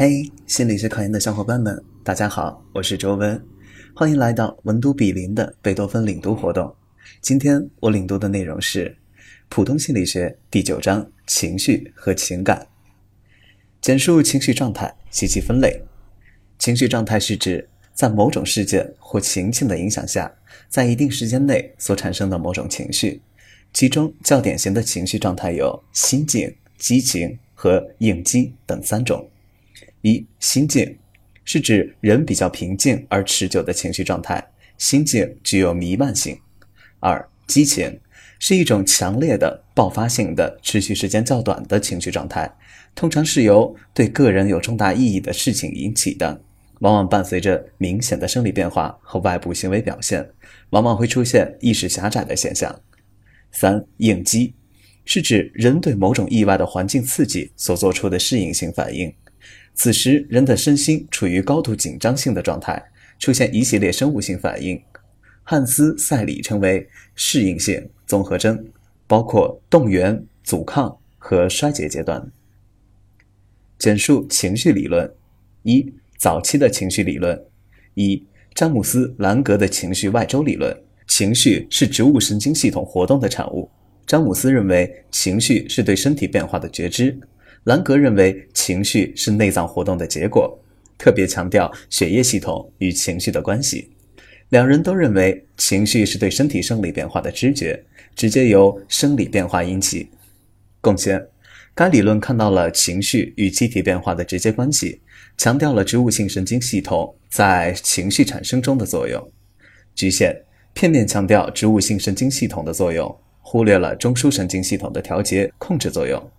[0.00, 3.44] 嘿，心理学考研的小伙伴们，大家好，我是周文，
[3.96, 6.72] 欢迎来到文都比邻的贝多芬领读活动。
[7.20, 8.96] 今天我领读的内容是
[9.48, 12.64] 普通心理学第九章情绪和情感，
[13.80, 15.82] 简述情绪状态及其分类。
[16.60, 20.32] 情绪状态是指在某种事件或情境的影响下，
[20.68, 23.20] 在一定时间内所产生的某种情绪。
[23.72, 29.28] 其中较典型的情绪状态有心境、激情和应激等三种。
[30.02, 30.98] 一、心境
[31.44, 36.38] 是指人比较平静而持久的情绪状态，心境具有弥漫性。
[37.00, 37.98] 二、激情
[38.38, 42.50] 是一种强烈的、爆发性的、持续时间较短的情绪状态，
[42.94, 46.40] 通常是由对个人有重大意义的事情引起的，
[46.80, 50.28] 往往伴随着明显的生理变化和外部行为表现，
[50.70, 52.80] 往往会出现意识狭窄的现象。
[53.50, 54.54] 三、应激
[55.04, 59.12] 是指人对某种意外的环境刺激所做出的适应性反应。
[59.78, 62.84] 此时，人的身心处于高度紧张性的状态，
[63.20, 64.82] 出现一系列生物性反应。
[65.44, 68.66] 汉斯·塞里称为适应性综合征，
[69.06, 72.28] 包括动员、阻抗和衰竭阶段。
[73.78, 75.08] 简述情绪理论：
[75.62, 77.38] 一、早期的情绪理论；
[77.94, 78.26] 一、
[78.56, 80.76] 詹姆斯·兰格的情绪外周理论。
[81.06, 83.70] 情绪是植物神经系统活动的产物。
[84.04, 87.16] 詹姆斯认为，情绪是对身体变化的觉知。
[87.68, 90.58] 兰格认为情绪是内脏活动的结果，
[90.96, 93.90] 特别强调血液系统与情绪的关系。
[94.48, 97.84] 两人都认为情绪是对身体生理变化的知觉，
[98.16, 100.08] 直接由生理变化引起。
[100.80, 101.22] 贡献：
[101.74, 105.02] 该理论看到了情绪与机体变化的直接关系，
[105.36, 109.30] 强调了植物性神经系统在情绪产生中的作用。
[109.94, 110.34] 局限：
[110.72, 116.30] 片面强调植物性神经系统的作用，忽略了中枢神经系统的调节控制作用。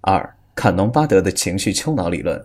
[0.00, 0.28] 二。
[0.54, 2.44] 坎农巴德的情绪丘脑理论，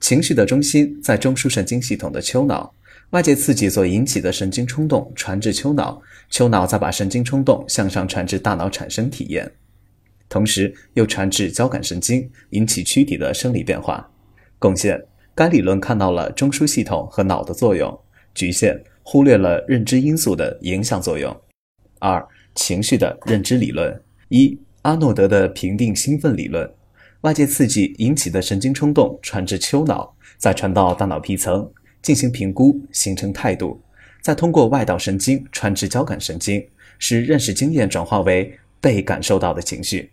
[0.00, 2.74] 情绪的中心在中枢神经系统的丘脑，
[3.10, 9.50] 外界刺激所引起的神经冲动传至丘脑，丘脑再把神经冲动向上传至大脑产生体验，
[10.28, 14.10] 同时又传至交感神经，引起躯体的生理变化。
[14.58, 15.02] 贡献：
[15.34, 17.98] 该理论看到了中枢系统和脑的作用，
[18.34, 21.34] 局限忽略了认知因素的影响作用。
[21.98, 22.22] 二、
[22.54, 24.02] 情绪的认知理论。
[24.28, 26.68] 一、阿诺德的评定兴奋理论。
[27.24, 31.66] 外界刺激引起的神经冲动传至丘脑，再传到大脑皮层
[32.02, 33.80] 进行评估，形成态度，
[34.20, 36.62] 再通过外导神经传至交感神经，
[36.98, 40.10] 使认识经验转化为被感受到的情绪。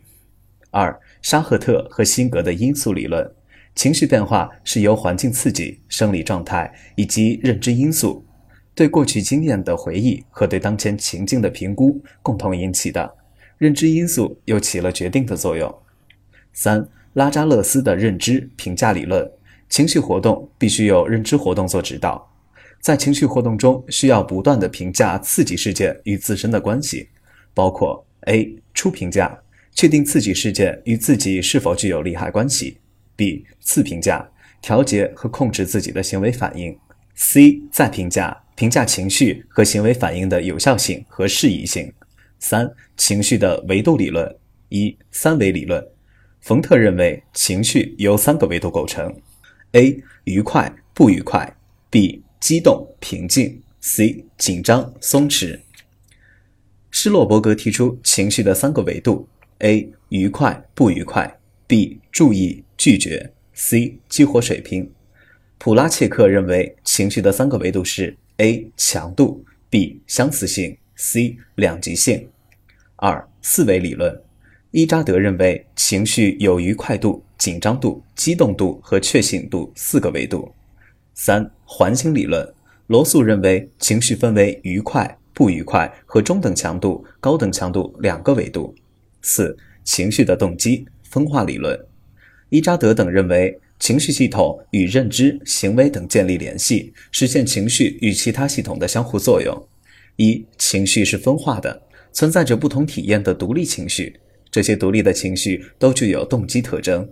[0.70, 3.30] 二、沙赫特和辛格的因素理论，
[3.76, 8.26] 情绪变化是由环境刺激、生理状态以及认知因素
[8.74, 13.14] 对过去经验的回忆和对当前情境的评估共同引起的，
[13.58, 15.78] 认知因素又起了决定的作用。
[16.54, 16.88] 三。
[17.14, 19.30] 拉扎勒斯的认知评价理论：
[19.70, 22.32] 情绪活动必须有认知活动做指导，
[22.80, 27.10] 在情绪活动中需要不断的评价刺激事件与自身的关系，
[27.54, 29.38] 包括 a 初评价，
[29.74, 32.78] 确定刺激事件与自己是否具有利害关系。
[33.18, 34.26] ；b 次评价，
[34.62, 36.74] 调节和控制自己的行为反应。
[37.18, 41.92] ；c 再评价，评价情绪和行为反应的有效性和适宜性。
[42.40, 44.34] 三、情绪的维度理论：
[44.70, 45.86] 一、三维理论。
[46.42, 49.16] 冯特认为，情绪由三个维度构成
[49.74, 50.04] ：A.
[50.24, 51.56] 愉快、不愉快
[51.92, 52.22] ；B.
[52.40, 54.26] 激动、平静；C.
[54.40, 55.60] 紧张、松弛。
[56.90, 59.28] 施洛伯格提出情绪的三个维度
[59.60, 59.94] ：A.
[60.10, 62.00] 愉快、不愉快；B.
[62.12, 64.00] 注意、拒绝；C.
[64.10, 64.92] 激活水平。
[65.60, 68.68] 普拉切克认为，情绪的三个维度是：A.
[68.76, 70.00] 强度；B.
[70.08, 71.38] 相似性；C.
[71.54, 72.28] 两极性。
[72.96, 74.20] 二、四维理论。
[74.72, 80.50] 伊扎德认为，情绪有愉快度、紧张度、激动度和确信度四个维度。
[81.14, 82.48] 三、环形理论。
[82.88, 88.74] 罗素认为，情绪分为愉快、不愉快和中等强度、高等强度两个维度。
[89.22, 90.86] 四、情绪的动机。
[91.04, 91.78] 分化理论。
[92.48, 99.68] 伊扎德等认为，情绪系统与认知、行为等建立联系，实现情绪与其他系统的相互作用。
[100.16, 101.82] 一、情绪是分化的，
[102.14, 104.22] 存在着不同体验的独立情绪。
[104.52, 107.10] 这些独立的情绪都具有动机特征。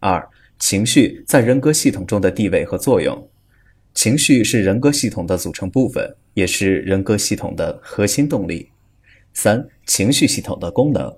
[0.00, 0.26] 二、
[0.58, 3.28] 情绪在人格系统中的地位和作用。
[3.94, 8.68] 情绪是人格系统的组成部分，也是人格系统的核心动力。
[9.34, 11.14] 三、情绪系统的功能。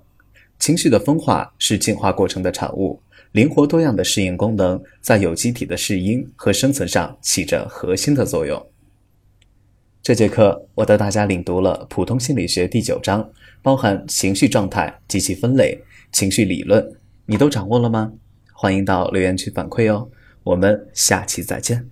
[0.59, 3.01] 情绪的分化是进化过程的产物，
[3.31, 8.70] 灵活多样的适应功能在有机体的适应和生存上起着核心的作用。
[10.03, 13.29] 这节课我带大家领读了普通心理学第九章。
[13.61, 15.79] 包含情绪状态及其分类、
[16.11, 16.83] 情绪理论，
[17.27, 18.11] 你都掌握了吗？
[18.51, 20.09] 欢迎到留言区反馈哦。
[20.41, 21.87] 我们下期再见。